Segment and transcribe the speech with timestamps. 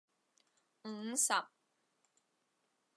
[0.81, 1.31] 五十